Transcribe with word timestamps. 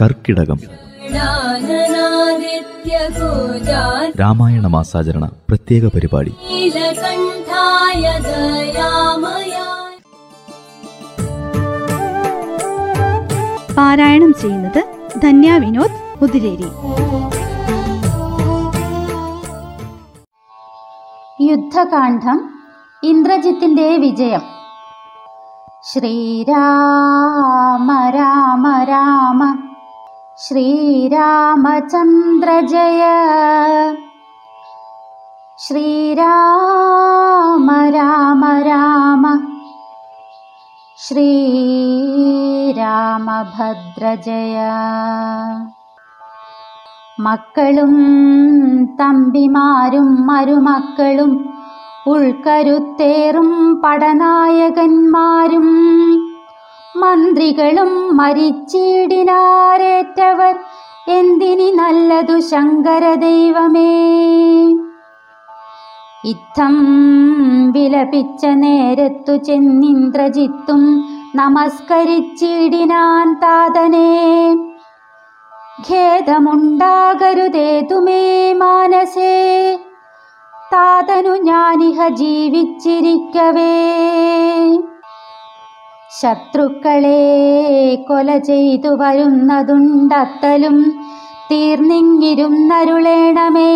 കർക്കിടകം. 0.00 0.60
രാമായണ 4.20 4.66
മാസാചരണ 4.66 5.30
പ്രത്യേക 5.48 5.86
പരിപാടി. 5.86 6.30
പാരായണം 13.76 14.34
ചെയ്യുന്നത് 14.34 14.84
ധന്യ 15.22 15.58
വിനോദ് 15.58 16.22
മുതിരേരി 16.22 16.68
യുദ്ധകാന്ഡം 21.50 22.54
ഇന്ദ്രജിത്തിന്റെ 23.02 23.96
വിജയം. 23.96 24.59
ശ്രീരാമ 25.83 26.59
രാമ 28.15 28.83
രാമ 28.83 29.41
ശ്രീരാമചന്ദ്ര 30.39 32.49
ജയ 32.71 33.03
ശ്രീരാമ 35.59 36.29
രാമ 37.89 38.61
രാമ 38.61 39.37
ശ്രീരാമഭദ്ര 40.97 41.35
ജയ 44.25 44.57
മക്കളും 47.19 47.93
തമ്പിമാരും 48.99 50.25
മരുമക്കളും 50.25 51.31
ഉൾക്കരുത്തേറും 52.06 53.82
പടനായകന്മാരും. 53.82 55.90
മന്ത്രികളും 56.96 58.16
മരിച്ചീടിനാരേറ്റവർ. 58.16 60.58
എന്തിനി 61.08 61.70
നല്ലതു 61.70 62.40
ശങ്കരദൈവമേ? 62.40 64.16
ഇത്തം 66.24 66.76
വിലപിച്ച 67.70 68.46
നേരത്തു 68.46 69.36
ചെന്നിന്ദ്രജിത്തും 69.36 71.04
നമസ്കരിച്ചിടിനാൻ 71.34 73.34
താതനേ. 73.34 74.56
ഖേദമുണ്ടാകരുതേതുമേ 75.90 78.52
മാനസേ. 78.52 79.78
താതനു 80.72 81.36
ഞാനിഹ 81.36 82.08
ജീവിച്ചിരിക്കവേ. 82.08 83.72
ശത്രുക്കളെ 86.22 88.04
കൊല 88.08 88.38
ചെയ്തു 88.38 88.88
വരുന്നതുണ്ടത്തലും 88.88 91.06
തീർന്നിങ്ങിരുന്നരുളേണമേ. 91.52 93.70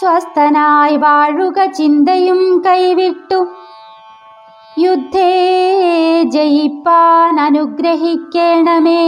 സ്വസ്ഥനായി 0.00 0.96
വാഴുക 0.96 1.64
ചിന്തയും 1.64 2.62
കൈവിട്ടു. 2.66 3.46
യുദ്ധേ 4.78 6.22
ജയിപ്പാൻ 6.22 7.40
അനുഗ്രഹിക്കണമേ 7.40 9.02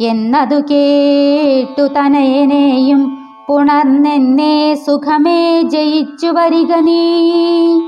എന്നതു 0.00 0.60
കേട്ടു 0.60 1.82
തനയനെയും 1.82 3.28
പുണർന്നെന്നെ 3.48 4.78
സുഖമേ 4.86 5.62
ജയിച്ചു 5.62 6.26
വരിക 6.26 6.74
നീ. 6.74 7.80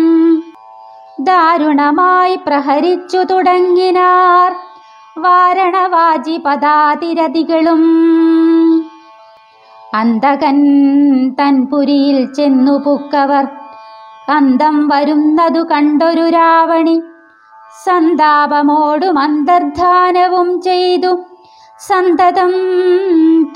ദാരുണമായി 1.20 2.38
പ്രഹരിച്ചു 2.46 3.18
തുടങ്ങിനാർ. 3.18 4.52
വാരണവാജി 5.18 6.42
പദാതിരതികളും 6.46 7.84
അന്തകൻ 9.94 10.60
തൻപുരിയിൽ 11.40 12.34
ചെന്നു 12.34 12.78
പുക്കവർ 12.78 13.48
അന്തം 14.28 14.88
വരുന്നതു 14.88 15.60
കണ്ടൊരു 15.60 16.28
രാവണി. 16.28 17.02
സന്താപമോടും 17.84 19.18
അന്തർധാനവും 19.18 20.62
ചെയ്തു. 20.62 21.18
സന്തതം 21.88 22.52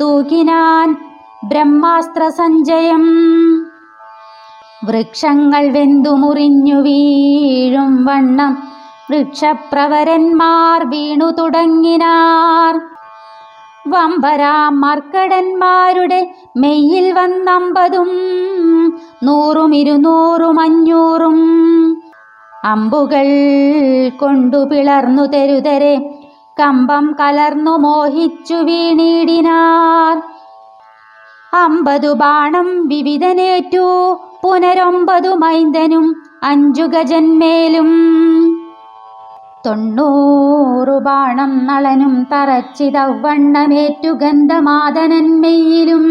തൂകിനാൻ 0.00 0.96
ബ്രഹ്മാസ്ത്ര 1.48 2.28
സഞ്ചയം 2.28 3.04
വൃക്ഷങ്ങൾ 4.84 5.70
വെന്തു 5.70 6.10
മുറിഞ്ഞു 6.10 6.80
വീഴും 6.80 8.04
വണ്ണം 8.04 8.52
വൃക്ഷപ്രവരന്മാർ 9.10 10.84
വീണു 10.84 11.30
തുടങ്ങിനാർ. 11.30 12.74
വമ്പരാം 13.88 14.80
മർക്കടന്മാരുടെ 14.80 16.34
മെയ്യിൽ 16.56 17.12
വന്നമ്പതും 17.12 18.10
നൂറും 19.22 19.74
ഇരുന്നൂറും 19.74 20.60
അഞ്ഞൂറും 20.60 21.38
അമ്പുകൾ 22.64 23.28
കൊണ്ടു 24.16 24.64
പിളർന്നു 24.64 25.22
തെരുതരെ 25.22 25.94
കമ്പം 26.60 27.16
കലർന്നു 27.20 27.76
മോഹിച്ചു 27.76 28.54
വീണിടിനാർ. 28.54 30.16
അമ്പതു 31.54 32.12
ബാണം 32.12 32.88
വിവിധനേറ്റു 32.88 33.86
പുനരൊമ്പതു 34.42 35.34
മൈന്ദനും 35.34 36.14
അഞ്ചു 36.42 36.82
ഗജന്മേലും 36.82 37.90
തൊണ്ണൂറു 39.66 40.98
ബാണം 40.98 41.66
നളനും 41.66 42.26
തറച്ചിതവണ്ണമേറ്റു 42.32 44.08
ഗന്ധമാതനന്മയിലും 44.08 46.06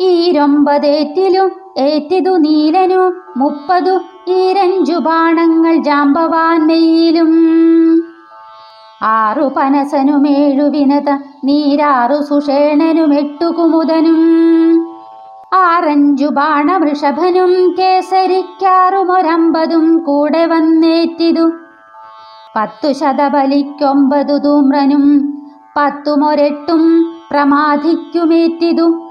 ഈരൊമ്പതേറ്റിലും 0.00 1.50
ഏറ്റിതു 1.78 2.36
നീലനു 2.36 3.12
മുപ്പതു 3.36 4.13
ഈരഞ്ചു 4.28 4.92
ബാണങ്ങൾ 4.92 5.76
ജാമ്പവാൻമയിലും 5.76 7.32
ആറു 9.02 9.50
പനസനുമേഴു 9.56 10.62
വിനത 10.62 11.18
നീരാറു 11.44 12.22
സുഷേണനും 12.22 13.14
എട്ടു 13.14 13.46
കുമുദനും. 13.46 14.20
ആറഞ്ചു 15.54 16.26
ബാണവൃഷഭനും 16.26 17.74
കേസരിക്കാറുമൊരമ്പതും 17.78 19.98
കൂടെ 19.98 20.46
വന്നേറ്റിതു. 20.46 21.52
പത്തു 22.56 22.92
ശതബലിക്കൊമ്പതു 22.92 24.38
ധൂമ്രനും 24.38 25.34
പത്തുമൊരെട്ടും 25.76 27.14
പ്രമാധിക്കുമേറ്റിതു. 27.30 29.08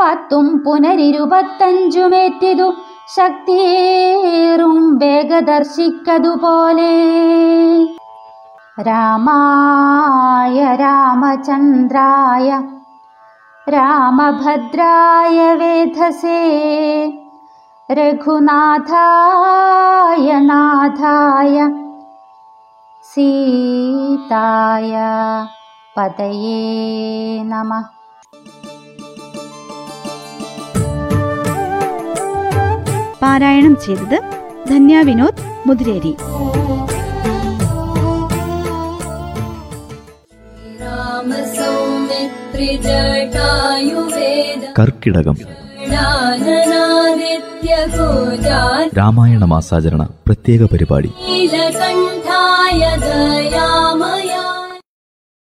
പത്തും 0.00 0.62
പുനരിരുപത്തഞ്ചുമേറ്റിതു. 0.66 2.72
ശക്തിയേറും 3.15 4.77
വേഗദർശിക്കതുപോലെ 4.99 6.93
രാമായ 8.87 10.75
രാമചന്ദ്രായ 10.81 12.49
രാമഭദ്രായ 13.67 15.39
വേധസേ 15.55 16.43
രഘുനാഥായ 17.89 18.23
നാഥായ 20.43 21.67
സീതായ 23.05 24.93
പതയേ 25.95 26.61
നമഃ 27.49 27.85
പാരായണം 33.22 33.76
ചെയ്തത് 33.86 34.20
ധന്യ 34.70 35.02
വിനോദ് 35.02 35.52
മുതിരേരി. 35.66 36.16
കർക്കിടകം. 44.78 45.36
രാമായണ 48.98 49.44
മാസാചരണ 49.44 50.08
പ്രത്യേക 50.26 50.64
പരിപാടി. 50.64 51.12